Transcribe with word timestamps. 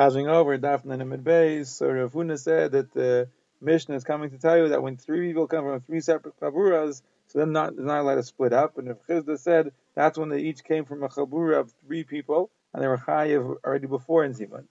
Passing 0.00 0.28
over 0.28 0.56
Daphne 0.56 0.94
and 0.94 1.22
Beis, 1.22 1.66
so 1.66 1.86
Rav 1.86 2.14
Huna 2.14 2.38
said 2.38 2.72
that 2.72 2.90
the 2.94 3.28
Mishnah 3.60 3.96
is 3.96 4.02
coming 4.02 4.30
to 4.30 4.38
tell 4.38 4.56
you 4.56 4.68
that 4.70 4.82
when 4.82 4.96
three 4.96 5.28
people 5.28 5.46
come 5.46 5.66
from 5.66 5.78
three 5.82 6.00
separate 6.00 6.40
chaburas, 6.40 7.02
so 7.26 7.38
then 7.38 7.52
not, 7.52 7.76
they're 7.76 7.84
not 7.84 8.00
allowed 8.00 8.14
to 8.14 8.22
split 8.22 8.54
up. 8.54 8.78
And 8.78 8.88
if 8.88 9.06
Chisda 9.06 9.38
said 9.38 9.72
that's 9.94 10.16
when 10.16 10.30
they 10.30 10.40
each 10.40 10.64
came 10.64 10.86
from 10.86 11.02
a 11.02 11.10
chabura 11.10 11.60
of 11.60 11.74
three 11.84 12.04
people, 12.04 12.48
and 12.72 12.82
they 12.82 12.88
were 12.88 12.96
chayiv 12.96 13.56
already 13.62 13.88
before 13.88 14.24
in 14.24 14.32
Zimun. 14.32 14.64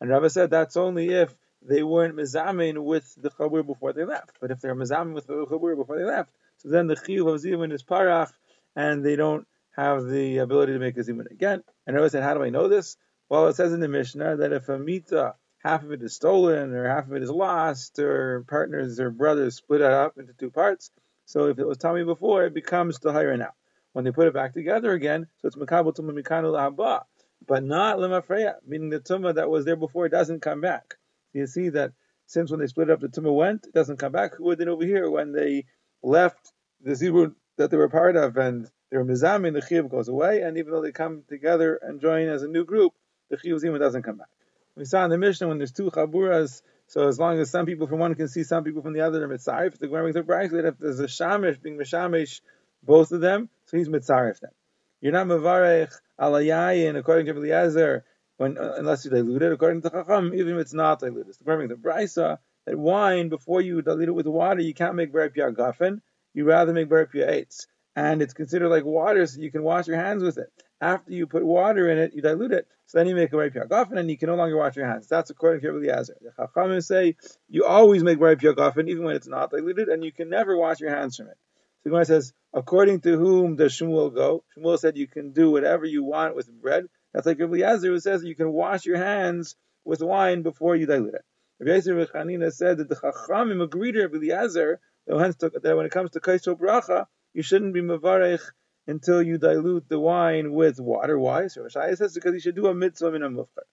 And 0.00 0.08
Rabbi 0.08 0.28
said 0.28 0.50
that's 0.50 0.76
only 0.76 1.08
if 1.12 1.34
they 1.62 1.82
weren't 1.82 2.14
mizamin 2.14 2.84
with 2.84 3.12
the 3.20 3.30
chabur 3.30 3.66
before 3.66 3.92
they 3.92 4.04
left. 4.04 4.36
But 4.40 4.52
if 4.52 4.60
they're 4.60 4.76
mizamin 4.76 5.14
with 5.14 5.26
the 5.26 5.46
chabur 5.46 5.76
before 5.76 5.98
they 5.98 6.04
left, 6.04 6.30
so 6.58 6.68
then 6.68 6.86
the 6.86 6.94
chiyuv 6.94 7.34
of 7.34 7.40
zimun 7.42 7.72
is 7.72 7.82
parach, 7.82 8.30
and 8.76 9.04
they 9.04 9.16
don't 9.16 9.48
have 9.76 10.06
the 10.06 10.38
ability 10.38 10.74
to 10.74 10.78
make 10.78 10.96
a 10.96 11.00
zimun 11.00 11.28
again. 11.28 11.64
And 11.88 11.96
Rabbi 11.96 12.06
said, 12.06 12.22
how 12.22 12.34
do 12.34 12.44
I 12.44 12.50
know 12.50 12.68
this? 12.68 12.96
Well, 13.28 13.48
it 13.48 13.56
says 13.56 13.72
in 13.72 13.80
the 13.80 13.88
Mishnah 13.88 14.36
that 14.36 14.52
if 14.52 14.68
a 14.68 14.78
mita 14.78 15.34
half 15.58 15.82
of 15.82 15.90
it 15.90 16.00
is 16.00 16.14
stolen 16.14 16.72
or 16.72 16.88
half 16.88 17.08
of 17.08 17.14
it 17.14 17.24
is 17.24 17.30
lost 17.30 17.98
or 17.98 18.44
partners 18.46 19.00
or 19.00 19.10
brothers 19.10 19.56
split 19.56 19.80
it 19.80 19.90
up 19.90 20.16
into 20.16 20.32
two 20.32 20.50
parts. 20.50 20.92
So 21.24 21.48
if 21.48 21.58
it 21.58 21.66
was 21.66 21.78
tummy 21.78 22.04
before, 22.04 22.44
it 22.44 22.54
becomes 22.54 23.00
tahira 23.00 23.36
now. 23.36 23.52
When 23.94 24.04
they 24.04 24.12
put 24.12 24.28
it 24.28 24.34
back 24.34 24.54
together 24.54 24.92
again, 24.92 25.26
so 25.38 25.48
it's 25.48 25.56
makabel 25.56 25.92
tumah 25.92 26.16
mikanu 26.16 26.52
lahaba, 26.52 27.02
but 27.44 27.64
not 27.64 27.98
lemafreya, 27.98 28.56
meaning 28.64 28.90
the 28.90 29.00
tumah 29.00 29.34
that 29.34 29.50
was 29.50 29.64
there 29.64 29.74
before 29.74 30.08
doesn't 30.08 30.40
come 30.40 30.60
back. 30.60 30.94
You 31.32 31.48
see 31.48 31.70
that 31.70 31.94
since 32.26 32.52
when 32.52 32.60
they 32.60 32.68
split 32.68 32.90
up, 32.90 33.00
the 33.00 33.08
tumah 33.08 33.34
went, 33.34 33.66
it 33.66 33.74
doesn't 33.74 33.96
come 33.96 34.12
back. 34.12 34.36
Who 34.36 34.54
did 34.54 34.68
over 34.68 34.84
here 34.84 35.10
when 35.10 35.32
they 35.32 35.64
left 36.00 36.52
the 36.80 36.92
zibur 36.92 37.34
that 37.56 37.72
they 37.72 37.76
were 37.76 37.88
part 37.88 38.14
of 38.14 38.36
and 38.36 38.70
they 38.92 38.98
were 38.98 39.04
mizamin, 39.04 39.54
the 39.54 39.62
chiyuv 39.62 39.90
goes 39.90 40.06
away, 40.06 40.42
and 40.42 40.58
even 40.58 40.70
though 40.70 40.82
they 40.82 40.92
come 40.92 41.24
together 41.28 41.80
and 41.82 42.00
join 42.00 42.28
as 42.28 42.44
a 42.44 42.48
new 42.48 42.64
group, 42.64 42.92
the 43.30 43.36
chiyuv 43.36 43.78
doesn't 43.78 44.02
come 44.02 44.18
back. 44.18 44.28
We 44.76 44.84
saw 44.84 45.04
in 45.04 45.10
the 45.10 45.18
Mishnah 45.18 45.48
when 45.48 45.58
there's 45.58 45.72
two 45.72 45.90
chaburas, 45.90 46.62
so 46.86 47.08
as 47.08 47.18
long 47.18 47.38
as 47.38 47.50
some 47.50 47.66
people 47.66 47.86
from 47.86 47.98
one 47.98 48.14
can 48.14 48.28
see 48.28 48.44
some 48.44 48.62
people 48.62 48.82
from 48.82 48.92
the 48.92 49.00
other, 49.00 49.18
they're 49.18 49.28
mitzarif. 49.28 49.74
If 49.74 49.78
the 49.78 49.86
Gemara 49.88 50.04
makes 50.04 50.16
a 50.16 50.22
bracket, 50.22 50.64
if 50.64 50.78
there's 50.78 51.00
a 51.00 51.06
shamish 51.06 51.60
being 51.60 51.78
mishamish, 51.78 52.40
both 52.82 53.10
of 53.12 53.20
them, 53.20 53.48
so 53.64 53.76
he's 53.76 53.88
mitzarif 53.88 54.38
them. 54.40 54.52
You're 55.00 55.12
not 55.12 55.26
mavarech 55.26 55.92
alayayin 56.20 56.96
according 56.96 57.26
to 57.26 57.32
Eliezer 57.32 58.04
when 58.36 58.58
uh, 58.58 58.74
unless 58.76 59.04
you 59.04 59.10
dilute 59.10 59.42
it. 59.42 59.52
According 59.52 59.82
to 59.82 59.88
the 59.88 60.02
Chacham, 60.02 60.32
even 60.34 60.54
if 60.54 60.60
it's 60.60 60.74
not 60.74 61.00
diluted, 61.00 61.34
the 61.38 61.44
Gemara 61.44 61.68
makes 61.68 61.72
a 61.72 61.76
brisa 61.76 62.38
that 62.66 62.78
wine 62.78 63.28
before 63.28 63.60
you 63.60 63.82
dilute 63.82 64.08
it 64.08 64.12
with 64.12 64.26
water, 64.26 64.60
you 64.60 64.74
can't 64.74 64.94
make 64.94 65.12
ber 65.12 65.28
gafen. 65.30 66.00
You 66.34 66.44
rather 66.44 66.72
make 66.72 66.88
ber 66.88 67.06
eitz, 67.06 67.66
and 67.94 68.22
it's 68.22 68.34
considered 68.34 68.68
like 68.68 68.84
water, 68.84 69.26
so 69.26 69.40
you 69.40 69.50
can 69.50 69.62
wash 69.62 69.86
your 69.86 69.96
hands 69.96 70.22
with 70.22 70.38
it. 70.38 70.52
After 70.80 71.12
you 71.12 71.26
put 71.26 71.44
water 71.44 71.90
in 71.90 71.98
it, 71.98 72.12
you 72.14 72.20
dilute 72.20 72.52
it. 72.52 72.66
So 72.86 72.98
then 72.98 73.08
you 73.08 73.14
make 73.14 73.32
a 73.32 73.36
Rai 73.36 73.50
Piagafen 73.50 73.98
and 73.98 74.10
you 74.10 74.18
can 74.18 74.28
no 74.28 74.36
longer 74.36 74.56
wash 74.56 74.76
your 74.76 74.86
hands. 74.86 75.08
That's 75.08 75.30
according 75.30 75.62
to 75.62 75.72
Rabbi 75.72 75.86
Eliezer. 75.86 76.16
The 76.20 76.30
Chachamim 76.30 76.84
say 76.84 77.16
you 77.48 77.64
always 77.64 78.02
make 78.04 78.20
Rai 78.20 78.36
Piagafen 78.36 78.88
even 78.88 79.04
when 79.04 79.16
it's 79.16 79.26
not 79.26 79.50
diluted 79.50 79.88
and 79.88 80.04
you 80.04 80.12
can 80.12 80.28
never 80.28 80.56
wash 80.56 80.80
your 80.80 80.94
hands 80.94 81.16
from 81.16 81.28
it. 81.28 81.38
So 81.82 81.90
Gemara 81.90 82.04
says, 82.04 82.32
according 82.52 83.00
to 83.00 83.16
whom 83.16 83.56
does 83.56 83.72
Shmuel 83.72 84.14
go? 84.14 84.44
Shmuel 84.56 84.78
said 84.78 84.96
you 84.96 85.06
can 85.06 85.32
do 85.32 85.50
whatever 85.50 85.86
you 85.86 86.04
want 86.04 86.36
with 86.36 86.50
bread. 86.50 86.86
That's 87.14 87.26
like 87.26 87.40
Rabbi 87.40 87.54
Eliezer 87.54 87.88
who 87.88 87.98
says 87.98 88.22
you 88.22 88.36
can 88.36 88.52
wash 88.52 88.84
your 88.84 88.98
hands 88.98 89.56
with 89.84 90.02
wine 90.02 90.42
before 90.42 90.76
you 90.76 90.86
dilute 90.86 91.14
it. 91.14 91.24
Rabbi 91.58 91.70
Eliezer 91.70 92.06
Chanina 92.06 92.52
said 92.52 92.78
that 92.78 92.88
the 92.88 92.96
Chachamim 92.96 93.62
agreed 93.62 93.92
to 93.92 94.02
Rabbi 94.02 94.16
Eliezer 94.16 94.78
that 95.06 95.74
when 95.76 95.86
it 95.86 95.92
comes 95.92 96.10
to 96.10 96.20
Kaiso 96.20 96.58
Bracha, 96.58 97.06
you 97.32 97.42
shouldn't 97.42 97.74
be 97.74 97.80
Mavarech 97.80 98.42
until 98.86 99.22
you 99.22 99.38
dilute 99.38 99.88
the 99.88 99.98
wine 99.98 100.52
with 100.52 100.80
water. 100.80 101.18
Why? 101.18 101.48
So 101.48 101.62
Rashaya 101.62 101.96
says 101.96 102.14
because 102.14 102.34
you 102.34 102.40
should 102.40 102.56
do 102.56 102.66
a 102.66 102.74
mitzvah 102.74 103.14
in 103.14 103.22
a 103.22 103.30
mufkar. 103.30 103.64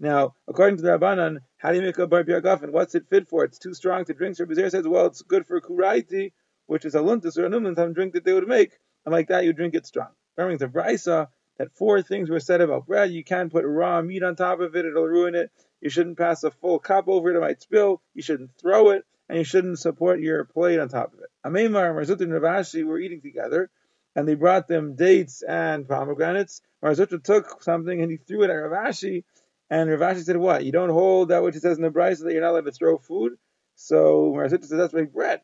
Now, 0.00 0.34
according 0.46 0.76
to 0.76 0.82
the 0.82 0.90
Rabbanan, 0.90 1.38
how 1.56 1.70
do 1.70 1.76
you 1.76 1.82
make 1.82 1.98
a 1.98 2.06
bar 2.06 2.22
biagafen? 2.22 2.70
What's 2.70 2.94
it 2.94 3.08
fit 3.08 3.28
for? 3.28 3.44
It's 3.44 3.58
too 3.58 3.74
strong 3.74 4.04
to 4.04 4.14
drink. 4.14 4.36
So 4.36 4.44
Rabbi 4.44 4.68
says, 4.68 4.86
well, 4.86 5.06
it's 5.06 5.22
good 5.22 5.46
for 5.46 5.60
kuraiti, 5.60 6.32
which 6.66 6.84
is 6.84 6.94
a 6.94 7.00
luntus 7.00 7.36
or 7.36 7.46
a 7.46 7.50
numlantam 7.50 7.94
drink 7.94 8.12
that 8.12 8.24
they 8.24 8.32
would 8.32 8.46
make, 8.46 8.78
and 9.04 9.12
like 9.12 9.28
that 9.28 9.44
you 9.44 9.52
drink 9.52 9.74
it 9.74 9.86
strong. 9.86 10.10
Remember 10.36 10.56
the 10.56 10.70
brisa 10.70 11.28
that 11.56 11.72
four 11.72 12.00
things 12.02 12.30
were 12.30 12.38
said 12.38 12.60
about 12.60 12.86
bread. 12.86 13.10
You 13.10 13.24
can't 13.24 13.50
put 13.50 13.64
raw 13.64 14.00
meat 14.02 14.22
on 14.22 14.36
top 14.36 14.60
of 14.60 14.76
it; 14.76 14.84
it'll 14.84 15.08
ruin 15.08 15.34
it. 15.34 15.50
You 15.80 15.90
shouldn't 15.90 16.18
pass 16.18 16.44
a 16.44 16.52
full 16.52 16.78
cup 16.78 17.08
over 17.08 17.30
it; 17.30 17.36
it 17.36 17.40
might 17.40 17.60
spill. 17.60 18.00
You 18.14 18.22
shouldn't 18.22 18.56
throw 18.60 18.90
it, 18.90 19.04
and 19.28 19.38
you 19.38 19.44
shouldn't 19.44 19.80
support 19.80 20.20
your 20.20 20.44
plate 20.44 20.78
on 20.78 20.88
top 20.88 21.12
of 21.12 21.20
it. 21.20 21.30
Amemar, 21.44 21.92
Marzut, 21.92 22.20
and 22.20 22.32
Rav 22.32 22.42
Ashi 22.42 22.84
were 22.84 23.00
eating 23.00 23.20
together 23.20 23.68
and 24.14 24.26
they 24.26 24.34
brought 24.34 24.68
them 24.68 24.94
dates 24.96 25.42
and 25.42 25.88
pomegranates. 25.88 26.62
Mar 26.82 26.92
Zutra 26.92 27.22
took 27.22 27.62
something 27.62 28.00
and 28.00 28.10
he 28.10 28.16
threw 28.16 28.42
it 28.42 28.50
at 28.50 28.54
Rav 28.54 28.88
Ashi, 28.88 29.24
and 29.70 29.90
Rav 29.90 30.00
Ashi 30.00 30.22
said, 30.24 30.36
"What? 30.36 30.64
You 30.64 30.72
don't 30.72 30.90
hold 30.90 31.28
that 31.28 31.42
which 31.42 31.56
it 31.56 31.62
says 31.62 31.76
in 31.76 31.82
the 31.82 31.90
Brisa 31.90 32.24
that 32.24 32.32
you're 32.32 32.42
not 32.42 32.50
allowed 32.50 32.66
to 32.66 32.72
throw 32.72 32.98
food?" 32.98 33.38
So 33.74 34.32
Mar 34.34 34.46
Zutra 34.46 34.64
said, 34.64 34.78
"That's 34.78 34.94
like 34.94 35.12
bread." 35.12 35.40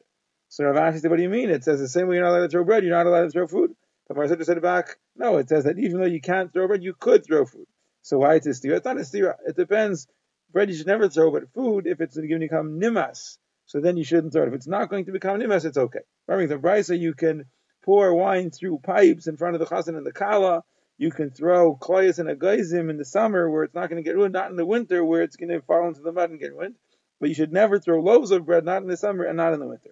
So 0.48 0.64
Rav 0.64 0.76
Ashi 0.76 1.00
said, 1.00 1.10
"What 1.10 1.16
do 1.16 1.22
you 1.22 1.28
mean? 1.28 1.50
It 1.50 1.64
says 1.64 1.80
the 1.80 1.88
same 1.88 2.08
way 2.08 2.16
you're 2.16 2.24
not 2.24 2.30
allowed 2.30 2.42
to 2.42 2.48
throw 2.48 2.64
bread, 2.64 2.84
you're 2.84 2.97
not 2.97 3.06
allowed 3.06 3.24
to 3.24 3.30
throw 3.30 3.47
food." 3.47 3.74
But 4.08 4.16
Mar 4.16 4.26
Zutra 4.26 4.44
said 4.44 4.60
back, 4.62 4.98
"No, 5.16 5.38
it 5.38 5.48
says 5.48 5.64
that 5.64 5.78
even 5.78 6.00
though 6.00 6.06
you 6.06 6.20
can't 6.20 6.53
throw 6.53 6.66
bread, 6.66 6.82
you 6.82 6.94
could 6.94 7.24
throw 7.24 7.44
food. 7.44 7.66
So 8.03 8.19
why 8.19 8.34
it's 8.34 8.47
a 8.47 8.50
stira? 8.50 8.76
It's 8.76 8.84
not 8.84 8.98
a 8.98 9.00
stira. 9.00 9.36
It 9.47 9.56
depends. 9.56 10.06
Bread 10.53 10.69
you 10.69 10.76
should 10.76 10.86
never 10.86 11.08
throw, 11.08 11.30
but 11.30 11.53
food, 11.53 11.86
if 11.86 12.00
it's 12.00 12.16
going 12.16 12.28
to 12.28 12.38
become 12.38 12.78
nimas, 12.78 13.38
so 13.66 13.80
then 13.80 13.97
you 13.97 14.04
shouldn't 14.04 14.32
throw 14.32 14.42
it. 14.42 14.48
If 14.48 14.54
it's 14.54 14.69
not 14.69 14.88
going 14.88 15.06
to 15.06 15.12
become 15.12 15.41
nimas, 15.41 15.64
it's 15.64 15.78
okay. 15.78 16.00
Remember, 16.28 16.54
the 16.54 16.60
Brisa 16.60 16.98
you 16.98 17.14
can." 17.14 17.47
Pour 17.84 18.15
wine 18.15 18.50
through 18.50 18.78
pipes 18.78 19.27
in 19.27 19.37
front 19.37 19.55
of 19.55 19.61
the 19.61 19.67
chazan 19.67 19.97
and 19.97 20.06
the 20.06 20.12
kala. 20.12 20.65
You 20.97 21.11
can 21.11 21.31
throw 21.31 21.77
koyas 21.77 22.19
and 22.19 22.28
agazim 22.28 22.89
in 22.89 22.97
the 22.97 23.05
summer 23.05 23.50
where 23.50 23.65
it's 23.65 23.75
not 23.75 23.91
going 23.91 24.03
to 24.03 24.09
get 24.09 24.17
ruined, 24.17 24.33
not 24.33 24.50
in 24.50 24.56
the 24.56 24.65
winter 24.65 25.05
where 25.05 25.22
it's 25.22 25.37
going 25.37 25.50
to 25.50 25.61
fall 25.61 25.89
into 25.89 26.00
the 26.00 26.12
mud 26.12 26.31
and 26.31 26.41
get 26.41 26.55
ruined. 26.55 26.77
But 27.21 27.28
you 27.28 27.34
should 27.34 27.53
never 27.53 27.78
throw 27.78 28.00
loaves 28.00 28.31
of 28.31 28.47
bread, 28.47 28.65
not 28.65 28.83
in 28.83 28.89
the 28.89 28.97
summer 28.97 29.25
and 29.25 29.37
not 29.37 29.53
in 29.53 29.61
the 29.61 29.67
winter. 29.67 29.91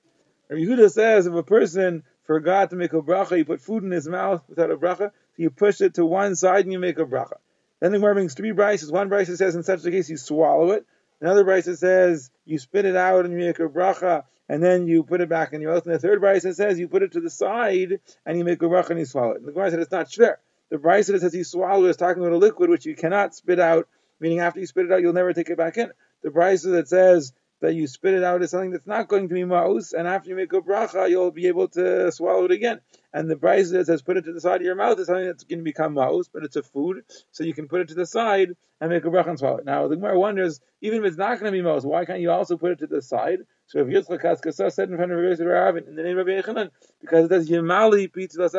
Rabbi 0.49 0.63
Yehuda 0.63 0.91
says 0.91 1.27
if 1.27 1.35
a 1.35 1.43
person 1.43 2.05
forgot 2.25 2.71
to 2.71 2.77
make 2.77 2.93
a 2.93 3.03
bracha, 3.03 3.37
you 3.37 3.45
put 3.45 3.61
food 3.61 3.85
in 3.85 3.91
his 3.91 4.09
mouth 4.09 4.43
without 4.49 4.71
a 4.71 4.77
bracha, 4.77 5.11
so 5.11 5.37
you 5.37 5.51
push 5.51 5.81
it 5.81 5.95
to 5.95 6.07
one 6.07 6.35
side 6.35 6.65
and 6.65 6.73
you 6.73 6.79
make 6.79 6.99
a 6.99 7.05
bracha. 7.05 7.37
Then 7.81 7.93
the 7.93 7.99
Gemara 7.99 8.15
brings 8.15 8.35
three 8.35 8.53
brises. 8.53 8.93
One 8.93 9.09
brise 9.09 9.37
says 9.37 9.55
in 9.55 9.65
such 9.65 9.85
a 9.85 9.91
case 9.91 10.09
you 10.09 10.17
swallow 10.17 10.71
it. 10.71 10.87
Another 11.21 11.45
brise 11.45 11.79
says 11.79 12.31
you 12.45 12.59
spit 12.59 12.85
it 12.85 12.97
out 12.97 13.25
and 13.25 13.35
you 13.35 13.47
make 13.47 13.59
a 13.59 13.69
bracha 13.69 14.25
and 14.53 14.63
then 14.63 14.87
you 14.87 15.03
put 15.03 15.23
it 15.23 15.31
back 15.31 15.55
in 15.55 15.63
your 15.63 15.73
mouth. 15.73 15.87
And 15.87 15.95
the 15.95 15.99
third 15.99 16.21
brisa 16.21 16.55
says 16.55 16.79
you 16.79 16.87
put 16.87 17.03
it 17.03 17.13
to 17.13 17.21
the 17.21 17.31
side 17.31 18.01
and 18.27 18.37
you 18.37 18.45
make 18.45 18.61
a 18.61 18.67
bracha 18.67 18.91
and 18.91 18.99
you 18.99 19.07
swallow 19.07 19.33
it. 19.33 19.39
And 19.39 19.49
the 19.49 19.53
Gemara 19.53 19.71
said 19.71 19.81
it's 19.81 19.91
not 19.91 20.11
shver. 20.11 20.37
The 20.69 20.77
brisa 20.77 21.13
that 21.13 21.23
says 21.23 21.35
you 21.35 21.43
swallow 21.43 21.87
is 21.87 21.97
talking 21.97 22.23
about 22.23 22.35
a 22.35 22.37
liquid 22.37 22.69
which 22.69 22.85
you 22.85 22.95
cannot 22.95 23.35
spit 23.35 23.59
out, 23.59 23.89
meaning 24.21 24.41
after 24.41 24.61
you 24.61 24.67
spit 24.67 24.85
it 24.85 24.93
out 24.93 25.01
you'll 25.01 25.15
never 25.15 25.33
take 25.33 25.49
it 25.49 25.57
back 25.57 25.79
in. 25.79 25.91
The 26.23 26.29
brisa 26.29 26.73
that 26.73 26.87
says 26.87 27.33
that 27.63 27.75
you 27.75 27.87
spit 27.87 28.13
it 28.13 28.25
out 28.25 28.43
is 28.43 28.51
something 28.51 28.73
that's 28.73 28.87
not 28.87 29.09
going 29.09 29.29
to 29.29 29.35
be 29.35 29.43
ma'us, 29.43 29.95
and 29.95 30.07
after 30.07 30.29
you 30.29 30.37
make 30.37 30.53
a 30.53 30.61
bracha, 30.61 31.09
you'll 31.09 31.31
be 31.31 31.47
able 31.47 31.69
to 31.69 32.11
swallow 32.13 32.45
it 32.45 32.51
again. 32.51 32.81
And 33.15 33.31
the 33.31 33.37
brisa 33.37 33.73
that 33.73 33.87
says 33.87 34.03
put 34.03 34.17
it 34.19 34.25
to 34.27 34.33
the 34.33 34.41
side 34.41 34.57
of 34.57 34.67
your 34.67 34.75
mouth 34.75 34.99
is 34.99 35.07
something 35.07 35.25
that's 35.25 35.45
going 35.45 35.61
to 35.61 35.65
become 35.65 35.95
ma'us, 35.95 36.29
but 36.31 36.45
it's 36.45 36.57
a 36.57 36.63
food, 36.63 37.05
so 37.31 37.45
you 37.45 37.55
can 37.55 37.69
put 37.69 37.81
it 37.81 37.89
to 37.89 37.95
the 37.95 38.05
side 38.05 38.51
and 38.81 38.91
make 38.91 39.05
a 39.05 39.09
bracha 39.09 39.29
and 39.29 39.39
swallow 39.39 39.59
it. 39.59 39.65
Now 39.65 39.89
the 39.89 39.97
Gemara 39.97 40.19
wonders, 40.19 40.61
even 40.83 40.99
if 40.99 41.07
it's 41.07 41.17
not 41.17 41.41
going 41.41 41.53
to 41.53 41.57
be 41.57 41.65
ma'us, 41.65 41.85
why 41.85 42.05
can't 42.05 42.21
you 42.21 42.33
also 42.33 42.59
put 42.59 42.73
it 42.73 42.81
to 42.81 42.87
the 42.89 43.01
side? 43.01 43.39
So 43.73 43.79
if 43.79 43.87
Yitzchak 43.87 44.23
Haskasa 44.23 44.71
said 44.71 44.91
in 44.91 44.97
front 44.97 45.13
of 45.13 45.19
Rabbi 45.19 45.79
in 45.79 45.97
the 45.97 46.03
name 46.03 46.19
of 46.19 46.27
Rabbi 46.27 46.43
Yochanan, 46.43 46.69
because 47.01 47.25
it 47.25 47.29
says 47.31 47.49
Yemali 47.49 48.13
Pizza 48.13 48.51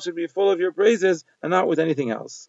should 0.00 0.14
be 0.14 0.28
full 0.28 0.48
of 0.48 0.60
your 0.60 0.70
praises 0.70 1.24
and 1.42 1.50
not 1.50 1.66
with 1.66 1.80
anything 1.80 2.12
else. 2.12 2.48